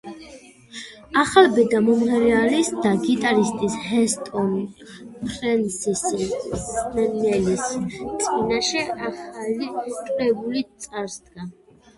ახალბედა 1.23 1.81
მომღერალისა 1.87 2.79
და 2.85 2.93
გიტარისტის 3.03 3.75
ჰესტონ 3.89 4.49
ფრენსისი 5.03 6.31
მსმენელის 6.55 7.69
წინაშე 8.25 8.85
ახალი 9.11 9.73
კრებულით 9.79 10.75
წარსდგა. 10.89 11.51